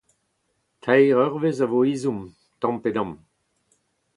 [0.83, 2.19] Teir eurvezh a vo ezhomm
[2.59, 3.11] tamm-pe-damm.